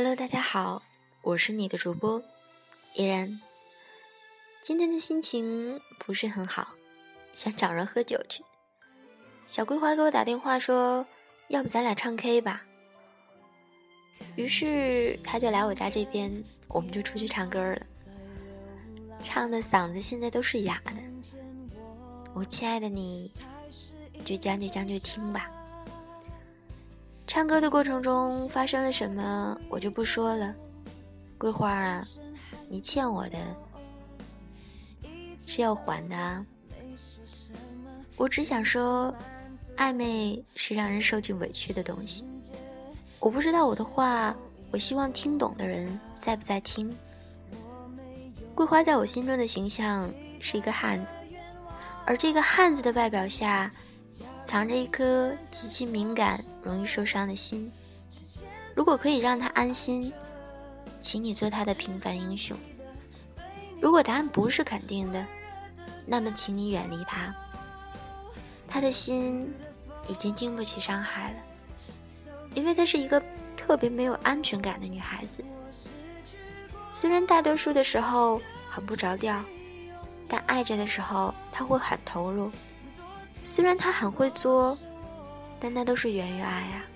[0.00, 0.80] Hello，大家好，
[1.22, 2.22] 我是你的主播
[2.94, 3.40] 依然。
[4.60, 6.68] 今天的心情不是很好，
[7.32, 8.44] 想找人喝酒去。
[9.48, 11.04] 小桂花给我打电话说，
[11.48, 12.62] 要不咱俩唱 K 吧。
[14.36, 17.80] 于是他就来我家这边，我们就出去唱歌了。
[19.20, 20.92] 唱的嗓子现在都是哑的。
[22.34, 23.32] 我亲爱的你，
[24.24, 25.50] 就将就将就听吧。
[27.28, 30.52] 唱歌的过程中发生了什么，我就不说了。
[31.36, 32.02] 桂花啊，
[32.70, 33.38] 你欠我的
[35.46, 36.44] 是要还的啊。
[38.16, 39.14] 我只想说，
[39.76, 42.24] 暧昧是让人受尽委屈的东西。
[43.20, 44.34] 我不知道我的话，
[44.70, 46.96] 我希望听懂的人在不在听。
[48.54, 51.12] 桂花在我心中的形象是一个汉子，
[52.06, 53.70] 而这个汉子的外表下，
[54.48, 57.70] 藏着一颗极其敏感、容易受伤的心。
[58.74, 60.10] 如果可以让他安心，
[61.02, 62.56] 请你做他的平凡英雄。
[63.78, 65.22] 如果答案不是肯定的，
[66.06, 67.34] 那么请你远离他。
[68.66, 69.52] 他的心
[70.08, 71.36] 已经经不起伤害了。
[72.54, 73.22] 因为她是一个
[73.54, 75.44] 特别没有安全感的女孩子，
[76.90, 78.40] 虽然大多数的时候
[78.70, 79.44] 很不着调，
[80.26, 82.50] 但爱着的时候她会很投入。
[83.58, 84.78] 虽然他很会作，
[85.58, 86.86] 但那都是源于爱啊。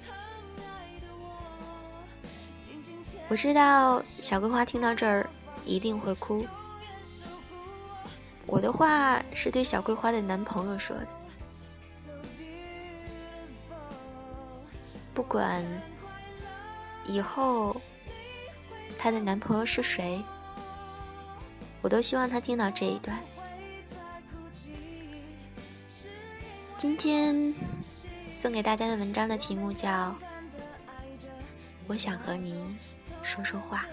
[3.26, 5.28] 我知道小桂花听到这儿
[5.64, 6.46] 一定会哭。
[8.46, 11.06] 我的话是对小桂花的男朋友说的。
[15.12, 15.64] 不管
[17.06, 17.74] 以后
[18.96, 20.22] 她的男朋友是谁，
[21.80, 23.18] 我都希望她听到这一段。
[26.82, 27.54] 今天
[28.32, 29.88] 送给大家的文章的题目叫
[31.86, 32.60] 《我想和你
[33.22, 33.86] 说说话》。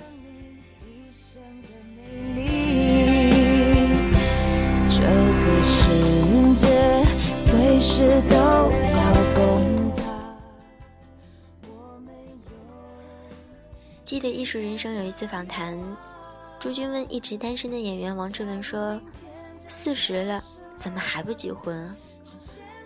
[4.90, 7.06] 这个世界
[7.38, 9.94] 随时都要崩。
[14.04, 15.78] 记得《艺术人生》有一次访谈，
[16.60, 19.00] 朱军问一直单身的演员王志文说
[19.70, 20.44] ：“四十了，
[20.76, 21.96] 怎么还不结婚？”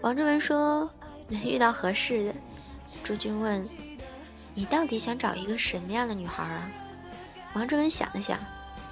[0.03, 0.89] 王志文说
[1.29, 2.33] ：“能遇到合适的。”
[3.05, 3.65] 朱军问
[4.53, 6.69] ：“你到底想找一个什么样的女孩啊？”
[7.55, 8.37] 王志文想了想，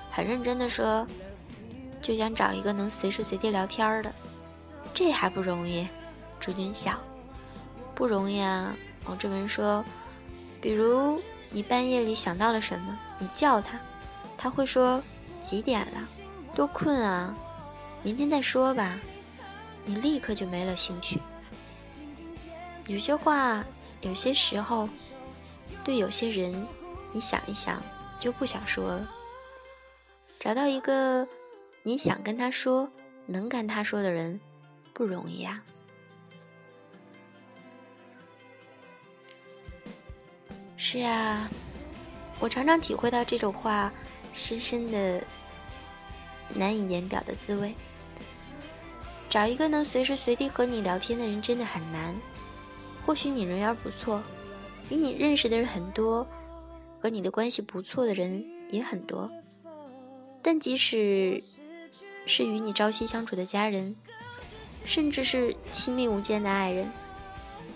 [0.09, 1.05] 很认真的说
[2.01, 4.13] ：“就想找一个能随时随地聊天的，
[4.93, 5.85] 这还不容易？”
[6.39, 6.97] 朱军想
[7.93, 8.73] ：“不容易啊。”
[9.03, 9.83] 王志文说
[10.61, 11.21] ：“比如。”
[11.53, 12.97] 你半夜里想到了什么？
[13.19, 13.77] 你叫他，
[14.37, 15.03] 他会说
[15.43, 16.07] 几点了？
[16.55, 17.35] 多困啊！
[18.03, 18.97] 明天再说吧。
[19.85, 21.19] 你立刻就没了兴趣。
[22.87, 23.63] 有些话，
[24.01, 24.87] 有些时候，
[25.83, 26.67] 对有些人，
[27.13, 27.81] 你想一想
[28.19, 29.07] 就不想说了。
[30.39, 31.27] 找到一个
[31.83, 32.89] 你想跟他说、
[33.25, 34.39] 能跟他说的人，
[34.93, 35.63] 不容易啊。
[40.77, 41.49] 是啊，
[42.39, 43.93] 我常常体会到这种话
[44.33, 45.23] 深深的、
[46.55, 47.75] 难以言表的滋味。
[49.31, 52.13] 找一个能随时随地和你聊天的人真的很难。
[53.05, 54.21] 或许你人缘不错，
[54.89, 56.27] 与你认识的人很多，
[56.99, 59.31] 和你的关系不错的人也很多。
[60.41, 61.41] 但即使
[62.25, 63.95] 是与你朝夕相处的家人，
[64.83, 66.91] 甚至是亲密无间的爱人。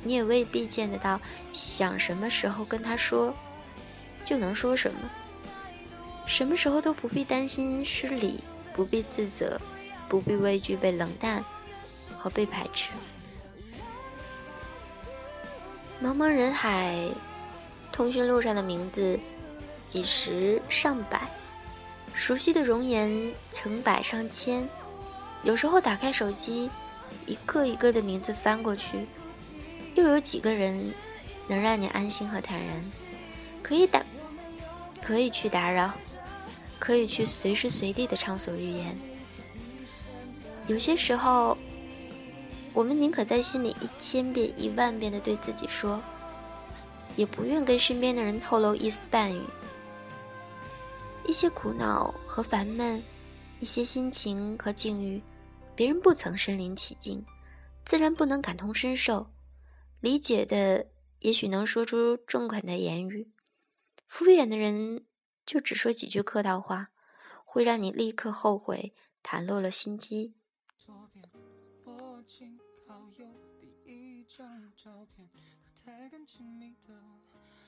[0.04, 1.18] 你也未必见得到，
[1.54, 3.34] 想什么时候跟他说，
[4.26, 5.00] 就能说什么。
[6.26, 8.42] 什么时候都不必担心失礼，
[8.74, 9.58] 不必自责，
[10.08, 11.44] 不必畏惧被冷淡
[12.18, 12.92] 和被排斥。
[16.04, 17.10] 茫茫人海，
[17.92, 19.20] 通讯录上的名字
[19.86, 21.22] 几十上百，
[22.14, 24.68] 熟悉的容颜成百上千。
[25.44, 26.70] 有时候打开手机，
[27.26, 29.06] 一个一个的名字翻过去。
[29.96, 30.94] 又有几个人
[31.48, 32.82] 能让你安心和坦然？
[33.64, 34.04] 可以打，
[35.02, 35.94] 可以去打扰，
[36.78, 38.98] 可以去随时随地的畅所欲言。
[40.68, 41.56] 有些时候，
[42.74, 46.02] 我们宁可在心里一千遍、一万遍的对自己说，
[47.16, 49.42] 也不愿跟身边的人透露一丝半语。
[51.28, 53.02] 一些苦恼和烦闷，
[53.60, 55.22] 一些心情和境遇，
[55.76, 57.24] 别人不曾身临其境，
[57.86, 59.28] 自然不能感同身受。
[60.02, 60.88] 理解的
[61.20, 63.32] 也许能说出中肯的言语，
[64.08, 65.06] 敷衍的人
[65.46, 66.90] 就只说几句客套话，
[67.44, 70.34] 会让你立刻后悔袒露了心机。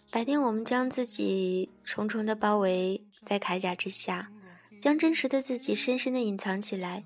[0.10, 4.32] 白天我们将自己重重的包围在铠甲之下，
[4.80, 7.04] 将真实的自己深深的隐藏起来。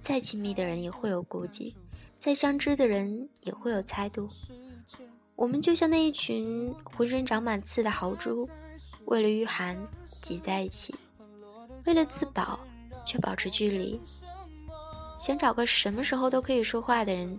[0.00, 1.74] 再亲密的人也会有顾忌，
[2.18, 4.28] 再相知的人也会有猜度。
[5.36, 8.48] 我们就像那一群浑身长满刺的豪猪，
[9.06, 9.76] 为了御寒
[10.20, 10.94] 挤在一起，
[11.86, 12.58] 为了自保
[13.06, 14.00] 却保持距离。
[15.18, 17.38] 想找个什么时候都可以说话的人，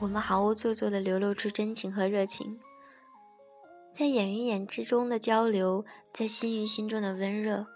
[0.00, 2.58] 我们毫无做作的流露出真情和热情，
[3.92, 7.66] 在眼与眼之中的交流，在心与心中的温热，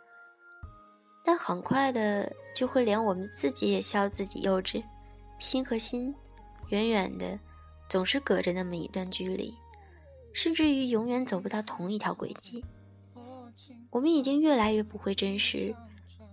[1.22, 4.82] 但很快的就会连我们自己也笑自己幼稚，
[5.38, 6.14] 心和心
[6.70, 7.38] 远远的，
[7.90, 9.54] 总是隔着那么一段距离，
[10.32, 12.64] 甚至于永远走不到同一条轨迹。
[13.90, 15.76] 我们已经越来越不会真实，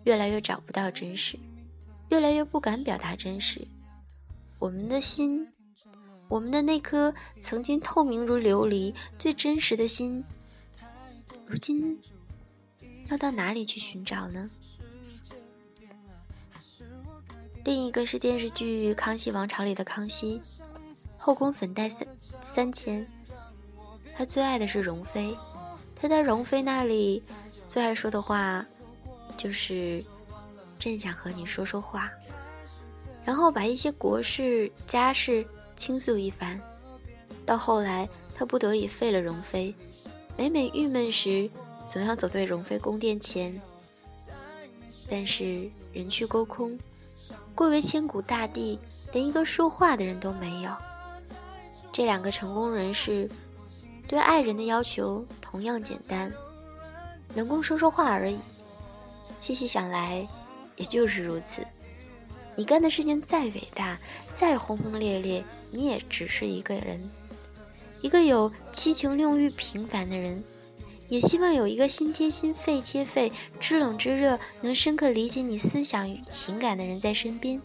[0.06, 1.38] 越来越找不到真实。
[2.10, 3.66] 越来越不敢表达真实，
[4.58, 5.48] 我们的心，
[6.32, 10.24] 我们的那颗曾经透明如琉璃、最真实的心，
[11.46, 12.02] 如今
[13.10, 14.50] 要到哪里去寻找呢？
[17.66, 20.42] 另一个是电视剧《康熙王朝》里的康熙，
[21.18, 22.08] 后宫粉黛三
[22.40, 23.06] 三千，
[24.16, 25.38] 他最爱的是容妃，
[25.94, 27.22] 他在容妃那里
[27.68, 28.66] 最爱说的话
[29.36, 30.02] 就是。
[30.80, 32.10] 正想和你说说话，
[33.24, 35.46] 然后把一些国事家事
[35.82, 36.62] 倾诉一番。
[37.44, 39.74] 到后来，他不得已废了容妃，
[40.38, 41.50] 每每郁闷时，
[41.88, 43.60] 总要走在容妃宫殿前。
[45.10, 46.78] 但是人去沟空，
[47.56, 48.78] 贵为千古大帝，
[49.12, 50.72] 连一个说话的人都没有。
[51.92, 53.28] 这两个成功人士，
[54.08, 56.32] 对爱人的要求同样简单，
[57.34, 58.38] 能够说说话而已。
[59.40, 60.28] 细细想来。
[60.78, 61.62] 也就是如此，
[62.56, 64.00] 你干的事情再伟大、
[64.34, 67.10] 再轰轰烈烈，你也只是一个人，
[68.02, 70.44] 一个有七情六欲平凡的人，
[71.08, 77.62] 也希望有一个心贴心、肺贴肺、知冷知热、能深刻理解你思想与情感的人在身边，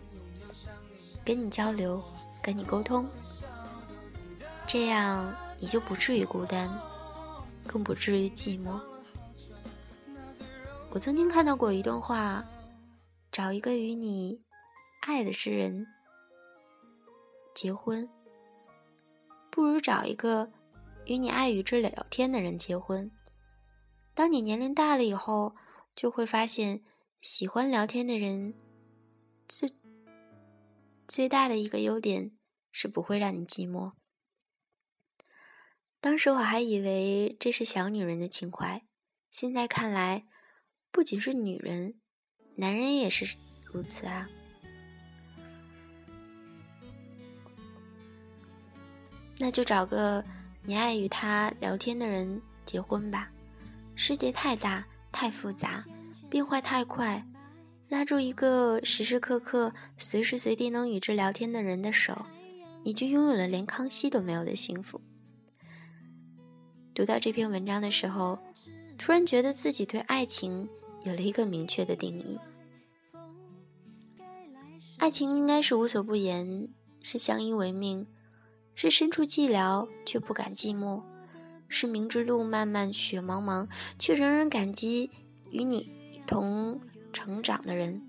[1.25, 2.03] 跟你交流，
[2.43, 3.07] 跟你沟通，
[4.67, 6.71] 这样你就不至于孤单，
[7.67, 8.81] 更不至于寂寞。
[10.91, 12.45] 我曾经看到过一段话。
[13.33, 14.41] 找一个与你
[15.03, 15.87] 爱的之人
[17.57, 18.07] 结婚，
[19.51, 20.53] 不如找一个
[21.07, 23.11] 与你爱与之聊天的人结婚。
[24.13, 25.57] 当你年龄大了以后，
[25.95, 26.85] 就会发现，
[27.23, 28.53] 喜欢聊天的人
[29.49, 29.75] 最
[31.09, 32.37] 最大的一个优点
[32.71, 33.93] 是不会让你寂寞。
[35.99, 38.87] 当时我还以为这是小女人的情怀，
[39.31, 40.27] 现在看来，
[40.91, 41.99] 不仅是女人。
[42.57, 44.29] 男人也是如此啊。
[49.39, 50.25] 那就找个
[50.65, 53.31] 你爱与他聊天的人结婚吧。
[53.95, 55.85] 世界太大太复杂，
[56.29, 57.27] 变化太快，
[57.89, 62.27] 拉住一个时时刻刻、随时随地能与之聊天的人的手，
[62.83, 65.01] 你就拥有了连康熙都没有的幸福。
[66.95, 68.39] 读到这篇文章的时候，
[68.97, 70.69] 突然觉得自己对爱情。
[71.05, 72.37] 有了一个明确的定义，
[74.99, 76.69] 爱情应该是无所不言，
[77.01, 78.09] 是相依为命，
[78.77, 81.03] 是身处寂寥却不敢寂寞，
[81.67, 83.67] 是明知路漫漫雪茫茫，
[83.99, 85.11] 却仍然感激
[85.51, 85.91] 与你
[86.27, 86.81] 同
[87.11, 88.07] 成长的人。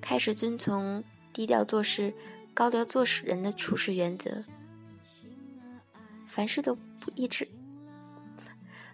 [0.00, 2.14] 开始遵从低调做事、
[2.54, 4.44] 高调做事人的处事原则，
[6.26, 7.46] 凡事都不一直，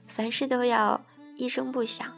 [0.09, 1.01] 凡事都要
[1.37, 2.13] 一声不响。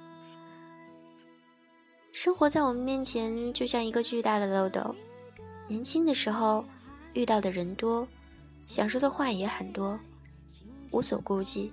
[2.12, 4.96] 生活在我们面前，就像一个巨大的漏斗。
[5.68, 6.64] 年轻的时候，
[7.14, 8.06] 遇到的人多，
[8.66, 9.98] 想说的话也很多，
[10.90, 11.72] 无所顾忌。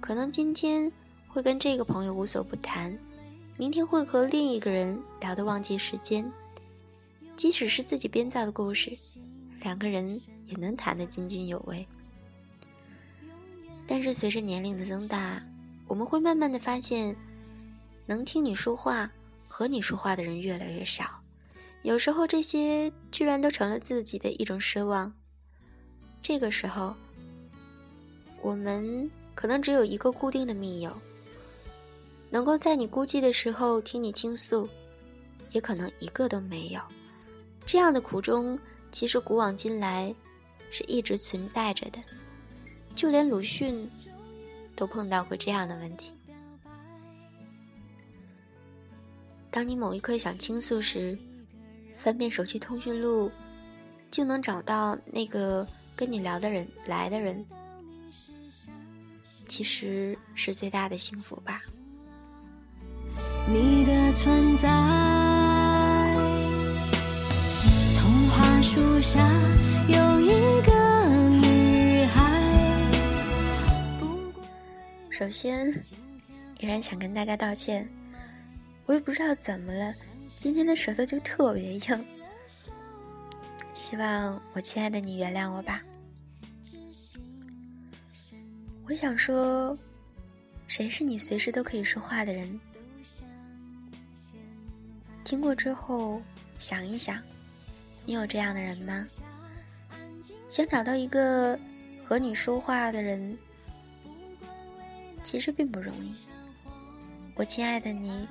[0.00, 0.90] 可能今天
[1.28, 2.98] 会跟这个朋友无所不谈，
[3.56, 6.30] 明天会和另一个人聊得忘记时间。
[7.36, 8.92] 即使是自己编造的故事，
[9.60, 11.86] 两个人也能谈得津津有味。
[13.86, 15.42] 但是随着年龄的增大，
[15.86, 17.14] 我们会慢慢的发现，
[18.06, 19.10] 能听你说话。
[19.52, 21.19] 和你说话的人越来越少，
[21.82, 25.12] 有时候这些居然都成了自己的一种奢望。
[26.22, 26.94] 这个时候，
[28.42, 30.92] 我们可能只有一个固定的密友，
[32.28, 34.68] 能够在你孤寂的时候听你倾诉，
[35.52, 36.80] 也可能一个都没有。
[37.64, 38.58] 这样的苦衷，
[38.92, 40.14] 其实古往今来
[40.70, 41.98] 是一直存在着的，
[42.94, 43.88] 就连鲁迅
[44.76, 46.12] 都碰到过这样的问题。
[49.50, 51.18] 当你某一刻想倾诉时，
[52.02, 53.30] 翻遍手机通讯录，
[54.10, 57.44] 就能找到那个跟你聊的人来的人，
[59.46, 61.60] 其实是最大的幸福吧。
[63.46, 64.66] 你的存在，
[68.00, 69.30] 童话树下
[69.86, 72.42] 有一个女孩。
[75.10, 75.68] 首先，
[76.60, 77.86] 依然想跟大家道歉。
[78.86, 79.92] 我也不知道怎么了，
[80.40, 82.06] 今天的舌头就特别硬。
[83.74, 85.82] 希望我亲爱的你原谅我吧。
[88.88, 89.76] 我想说，
[90.66, 92.58] 谁是你随时都可以说话的人？
[95.24, 96.22] 听过之后
[96.58, 97.22] 想一想，
[98.06, 99.06] 你有这样的人吗？
[100.48, 101.60] 想找到一个
[102.02, 103.36] 和你说话的人，
[105.22, 106.14] 其实并不容易。
[107.34, 108.26] 我亲爱的你。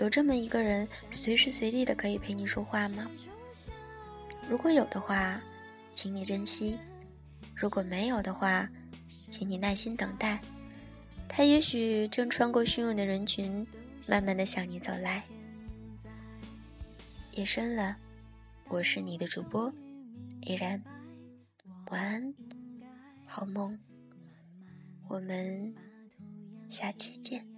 [0.00, 3.06] 有这么一个人，随时随地的可以陪你说话吗？
[4.48, 5.38] 如果有的话，
[5.92, 6.78] 请你珍惜；
[7.54, 8.66] 如果没有的话，
[9.30, 10.40] 请你耐心等待。
[11.28, 13.66] 他也许正穿过汹涌的人群，
[14.08, 15.22] 慢慢的向你走来。
[17.32, 17.94] 夜深了，
[18.68, 19.70] 我是你的主播
[20.40, 20.82] 依然，
[21.90, 22.34] 晚安，
[23.26, 23.78] 好梦，
[25.08, 25.74] 我们
[26.70, 27.49] 下期见。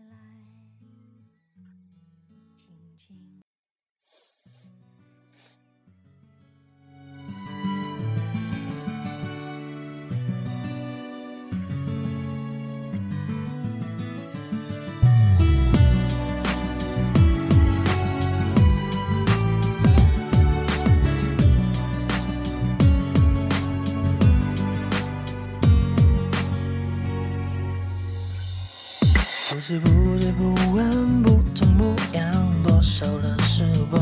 [30.37, 32.25] 不问，不痛不痒，
[32.63, 34.01] 多少了时光。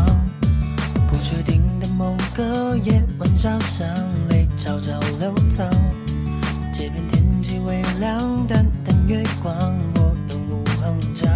[1.09, 3.87] 不确定的某个夜晚，小巷
[4.29, 5.69] 泪悄悄流淌。
[6.73, 9.55] 街边天气微凉，淡淡月光，
[9.95, 11.29] 我有目横江。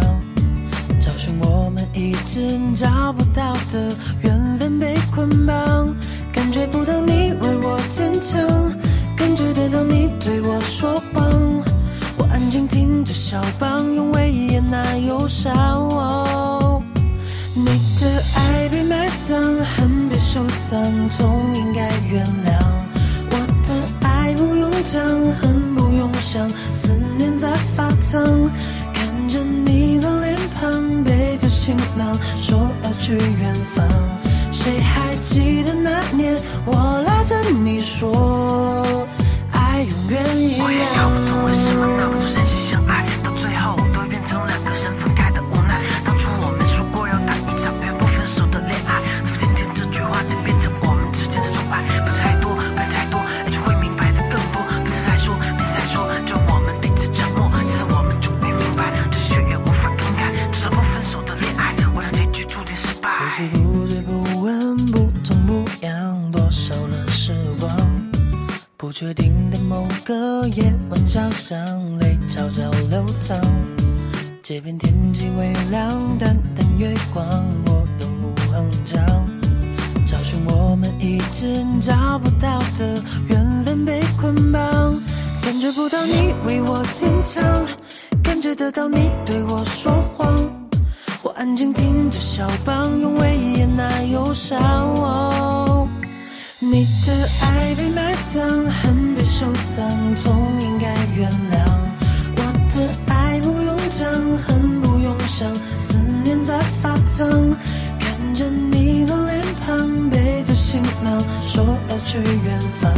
[0.99, 5.93] 找寻我们一直找不到的缘分，被捆绑。
[6.31, 8.41] 感觉不到你为我坚强，
[9.15, 11.44] 感觉得到你对我说谎。
[12.55, 15.51] 我安静听着小棒，用威严那忧伤。
[17.53, 17.65] 你
[17.99, 19.37] 的爱被埋葬，
[19.75, 22.55] 恨被收藏，痛应该原谅。
[23.29, 23.73] 我的
[24.07, 28.23] 爱不用讲，恨不用想，思念在发烫。
[28.93, 33.85] 看着你的脸庞，背着行囊，说要去远方。
[34.49, 39.05] 谁还记得那年，我拉着你说。
[39.51, 40.65] 爱永远一样。
[40.65, 42.15] 我也搞不懂为什么那么
[71.45, 73.39] 晚，小巷泪悄悄流淌。
[74.41, 77.23] 街边天气微凉，淡淡月光，
[77.65, 78.99] 我有目横江。
[80.07, 84.99] 找寻我们一直找不到的缘分，被捆绑。
[85.43, 87.43] 感觉不到你为我坚强，
[88.23, 90.33] 感觉得到你对我说谎。
[91.21, 95.64] 我安静听着小邦，用威也那忧伤。
[96.71, 101.59] 你的爱被埋葬，恨被收藏，痛应该原谅。
[102.37, 102.41] 我
[102.73, 107.55] 的爱不用讲，恨不用想，思念在发烫。
[107.99, 112.91] 看着你的脸庞，背着行囊，说要去远方。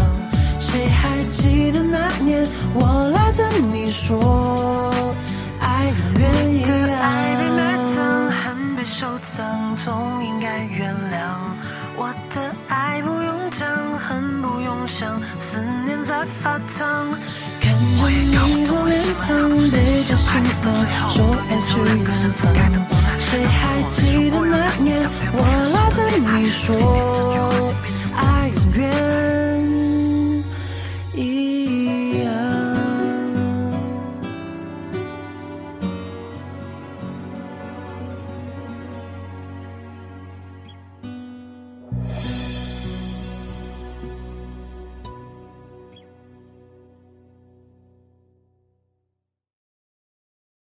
[0.60, 3.44] 谁还记得那年，我拉着
[3.74, 5.04] 你说，
[5.60, 6.70] 爱永远一样。
[6.70, 11.57] 你的爱被埋葬，恨被收藏，痛应该原谅。
[13.98, 17.10] 恨不用想，思念在发烫。
[17.60, 19.28] 看着你的脸庞
[19.72, 20.48] 被叫醒了，
[21.10, 21.16] 说
[21.50, 21.72] 要去
[22.04, 22.40] 远方。
[23.20, 25.40] 谁还记得那年我
[25.74, 27.74] 拉着你说
[28.16, 28.78] 爱永远？